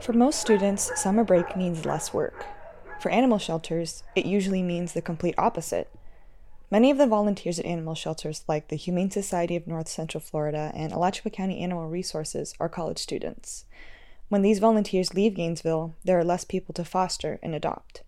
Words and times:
For 0.00 0.14
most 0.14 0.40
students, 0.40 0.90
summer 0.98 1.24
break 1.24 1.56
means 1.56 1.84
less 1.84 2.14
work. 2.14 2.46
For 3.00 3.10
animal 3.10 3.36
shelters, 3.36 4.02
it 4.16 4.24
usually 4.24 4.62
means 4.62 4.94
the 4.94 5.02
complete 5.02 5.34
opposite. 5.36 5.90
Many 6.70 6.90
of 6.90 6.96
the 6.96 7.06
volunteers 7.06 7.58
at 7.58 7.66
animal 7.66 7.94
shelters, 7.94 8.42
like 8.48 8.68
the 8.68 8.76
Humane 8.76 9.10
Society 9.10 9.56
of 9.56 9.66
North 9.66 9.88
Central 9.88 10.22
Florida 10.22 10.72
and 10.74 10.90
Alachua 10.90 11.30
County 11.30 11.60
Animal 11.60 11.88
Resources, 11.88 12.54
are 12.58 12.68
college 12.68 12.96
students. 12.96 13.66
When 14.30 14.40
these 14.40 14.58
volunteers 14.58 15.12
leave 15.12 15.34
Gainesville, 15.34 15.94
there 16.02 16.18
are 16.18 16.24
less 16.24 16.44
people 16.44 16.72
to 16.74 16.84
foster 16.84 17.38
and 17.42 17.54
adopt. 17.54 18.02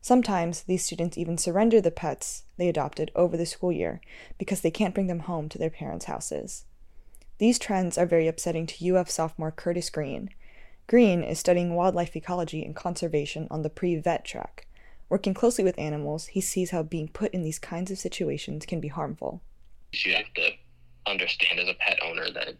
Sometimes 0.00 0.62
these 0.62 0.84
students 0.84 1.18
even 1.18 1.36
surrender 1.36 1.80
the 1.80 1.90
pets 1.90 2.44
they 2.58 2.68
adopted 2.68 3.10
over 3.16 3.36
the 3.36 3.46
school 3.46 3.72
year 3.72 4.00
because 4.38 4.60
they 4.60 4.70
can't 4.70 4.94
bring 4.94 5.08
them 5.08 5.20
home 5.20 5.48
to 5.48 5.58
their 5.58 5.70
parents' 5.70 6.04
houses. 6.04 6.64
These 7.38 7.58
trends 7.58 7.98
are 7.98 8.06
very 8.06 8.28
upsetting 8.28 8.66
to 8.66 8.96
UF 8.96 9.10
sophomore 9.10 9.50
Curtis 9.50 9.90
Green. 9.90 10.30
Green 10.86 11.22
is 11.22 11.38
studying 11.38 11.74
wildlife 11.74 12.14
ecology 12.14 12.64
and 12.64 12.76
conservation 12.76 13.48
on 13.50 13.62
the 13.62 13.70
pre 13.70 13.96
vet 13.96 14.24
track. 14.24 14.66
Working 15.08 15.34
closely 15.34 15.64
with 15.64 15.78
animals, 15.78 16.26
he 16.26 16.40
sees 16.40 16.70
how 16.70 16.82
being 16.82 17.08
put 17.08 17.32
in 17.32 17.42
these 17.42 17.58
kinds 17.58 17.90
of 17.90 17.98
situations 17.98 18.66
can 18.66 18.80
be 18.80 18.88
harmful. 18.88 19.42
You 19.92 20.14
have 20.14 20.32
to 20.34 20.50
understand 21.06 21.60
as 21.60 21.68
a 21.68 21.74
pet 21.74 21.98
owner 22.02 22.30
that 22.32 22.54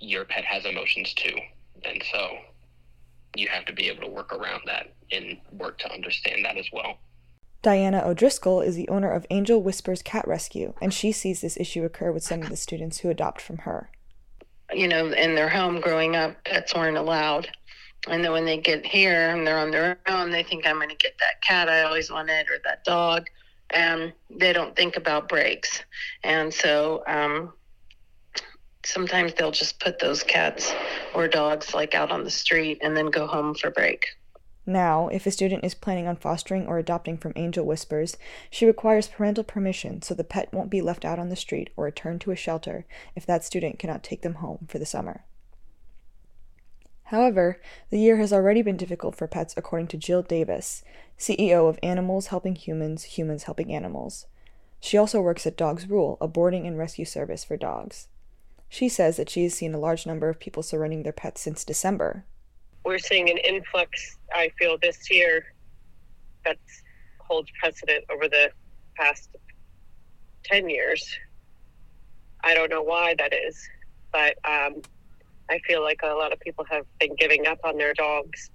your 0.00 0.24
pet 0.24 0.44
has 0.44 0.64
emotions 0.64 1.14
too. 1.14 1.36
And 1.84 2.02
so 2.12 2.38
you 3.36 3.48
have 3.48 3.64
to 3.66 3.72
be 3.72 3.88
able 3.88 4.02
to 4.02 4.08
work 4.08 4.32
around 4.32 4.62
that 4.66 4.92
and 5.10 5.38
work 5.52 5.78
to 5.78 5.92
understand 5.92 6.44
that 6.44 6.58
as 6.58 6.68
well. 6.72 6.98
Diana 7.62 8.02
O'Driscoll 8.04 8.60
is 8.60 8.74
the 8.74 8.88
owner 8.88 9.10
of 9.10 9.26
Angel 9.30 9.62
Whispers 9.62 10.02
Cat 10.02 10.26
Rescue, 10.26 10.74
and 10.82 10.92
she 10.92 11.12
sees 11.12 11.40
this 11.40 11.56
issue 11.56 11.84
occur 11.84 12.10
with 12.10 12.24
some 12.24 12.42
of 12.42 12.48
the 12.48 12.56
students 12.56 12.98
who 12.98 13.08
adopt 13.08 13.40
from 13.40 13.58
her. 13.58 13.90
You 14.74 14.88
know, 14.88 15.12
in 15.12 15.34
their 15.34 15.48
home 15.48 15.80
growing 15.80 16.16
up, 16.16 16.42
pets 16.44 16.74
weren't 16.74 16.96
allowed. 16.96 17.48
And 18.08 18.24
then 18.24 18.32
when 18.32 18.44
they 18.44 18.58
get 18.58 18.84
here 18.84 19.30
and 19.30 19.46
they're 19.46 19.58
on 19.58 19.70
their 19.70 19.98
own, 20.08 20.30
they 20.30 20.42
think 20.42 20.66
I'm 20.66 20.76
going 20.76 20.88
to 20.88 20.96
get 20.96 21.14
that 21.18 21.40
cat 21.40 21.68
I 21.68 21.82
always 21.82 22.10
wanted 22.10 22.48
or 22.50 22.58
that 22.64 22.84
dog. 22.84 23.26
And 23.70 24.12
they 24.28 24.52
don't 24.52 24.74
think 24.74 24.96
about 24.96 25.28
breaks. 25.28 25.82
And 26.24 26.52
so 26.52 27.04
um, 27.06 27.52
sometimes 28.84 29.34
they'll 29.34 29.52
just 29.52 29.78
put 29.80 29.98
those 29.98 30.22
cats 30.22 30.72
or 31.14 31.28
dogs 31.28 31.74
like 31.74 31.94
out 31.94 32.10
on 32.10 32.24
the 32.24 32.30
street 32.30 32.78
and 32.82 32.96
then 32.96 33.06
go 33.06 33.26
home 33.26 33.54
for 33.54 33.70
break. 33.70 34.06
Now, 34.64 35.08
if 35.08 35.26
a 35.26 35.32
student 35.32 35.64
is 35.64 35.74
planning 35.74 36.06
on 36.06 36.16
fostering 36.16 36.66
or 36.66 36.78
adopting 36.78 37.18
from 37.18 37.32
Angel 37.34 37.66
Whispers, 37.66 38.16
she 38.48 38.64
requires 38.64 39.08
parental 39.08 39.42
permission 39.42 40.02
so 40.02 40.14
the 40.14 40.22
pet 40.22 40.52
won't 40.52 40.70
be 40.70 40.80
left 40.80 41.04
out 41.04 41.18
on 41.18 41.30
the 41.30 41.36
street 41.36 41.70
or 41.76 41.84
returned 41.86 42.20
to 42.22 42.30
a 42.30 42.36
shelter 42.36 42.86
if 43.16 43.26
that 43.26 43.44
student 43.44 43.80
cannot 43.80 44.04
take 44.04 44.22
them 44.22 44.34
home 44.34 44.66
for 44.68 44.78
the 44.78 44.86
summer. 44.86 45.24
However, 47.04 47.60
the 47.90 47.98
year 47.98 48.16
has 48.18 48.32
already 48.32 48.62
been 48.62 48.76
difficult 48.76 49.16
for 49.16 49.26
pets 49.26 49.52
according 49.56 49.88
to 49.88 49.98
Jill 49.98 50.22
Davis, 50.22 50.82
CEO 51.18 51.68
of 51.68 51.78
Animals 51.82 52.28
Helping 52.28 52.54
Humans, 52.54 53.04
Humans 53.04 53.42
Helping 53.42 53.72
Animals. 53.72 54.26
She 54.80 54.96
also 54.96 55.20
works 55.20 55.46
at 55.46 55.56
Dogs 55.56 55.90
Rule, 55.90 56.16
a 56.20 56.28
boarding 56.28 56.66
and 56.66 56.78
rescue 56.78 57.04
service 57.04 57.44
for 57.44 57.56
dogs. 57.56 58.08
She 58.68 58.88
says 58.88 59.18
that 59.18 59.28
she 59.28 59.42
has 59.42 59.54
seen 59.54 59.74
a 59.74 59.78
large 59.78 60.06
number 60.06 60.28
of 60.28 60.40
people 60.40 60.62
surrendering 60.62 61.02
their 61.02 61.12
pets 61.12 61.42
since 61.42 61.64
December. 61.64 62.24
We're 62.84 62.98
seeing 62.98 63.30
an 63.30 63.38
influx, 63.38 64.16
I 64.34 64.50
feel, 64.58 64.76
this 64.78 65.10
year 65.10 65.44
that 66.44 66.58
holds 67.18 67.50
precedent 67.60 68.04
over 68.10 68.28
the 68.28 68.50
past 68.96 69.30
10 70.44 70.68
years. 70.68 71.16
I 72.44 72.54
don't 72.54 72.70
know 72.70 72.82
why 72.82 73.14
that 73.18 73.32
is, 73.32 73.68
but 74.12 74.36
um, 74.44 74.82
I 75.48 75.58
feel 75.60 75.82
like 75.82 76.00
a 76.02 76.08
lot 76.08 76.32
of 76.32 76.40
people 76.40 76.64
have 76.70 76.84
been 76.98 77.14
giving 77.16 77.46
up 77.46 77.58
on 77.64 77.76
their 77.76 77.94
dogs. 77.94 78.50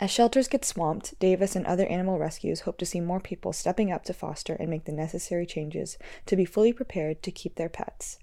As 0.00 0.10
shelters 0.10 0.48
get 0.48 0.64
swamped, 0.64 1.18
Davis 1.18 1.54
and 1.54 1.66
other 1.66 1.86
animal 1.86 2.18
rescues 2.18 2.60
hope 2.60 2.78
to 2.78 2.86
see 2.86 3.00
more 3.00 3.20
people 3.20 3.52
stepping 3.52 3.92
up 3.92 4.04
to 4.04 4.14
foster 4.14 4.54
and 4.54 4.70
make 4.70 4.86
the 4.86 4.92
necessary 4.92 5.44
changes 5.44 5.98
to 6.24 6.36
be 6.36 6.46
fully 6.46 6.72
prepared 6.72 7.22
to 7.22 7.30
keep 7.30 7.56
their 7.56 7.68
pets. 7.68 8.18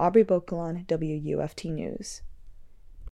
Aubrey 0.00 0.24
Bokalon, 0.24 0.86
WUFT 0.88 1.66
News. 1.66 2.22